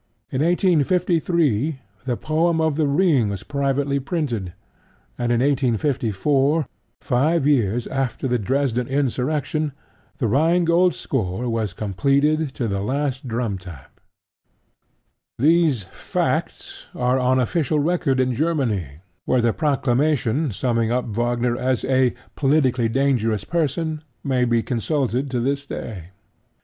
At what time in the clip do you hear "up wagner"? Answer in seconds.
20.91-21.55